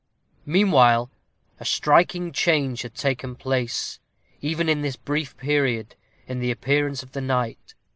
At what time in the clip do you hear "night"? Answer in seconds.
7.21-7.75